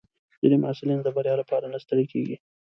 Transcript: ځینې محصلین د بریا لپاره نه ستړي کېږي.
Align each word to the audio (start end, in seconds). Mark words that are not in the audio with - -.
ځینې 0.41 0.57
محصلین 0.63 0.99
د 1.01 1.07
بریا 1.15 1.33
لپاره 1.41 1.65
نه 1.73 1.77
ستړي 1.83 2.05
کېږي. 2.13 2.35